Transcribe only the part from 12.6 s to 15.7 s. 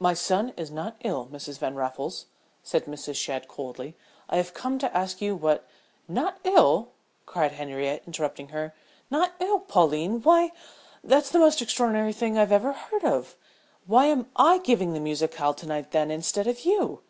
heard of. Why am I giving the musicale to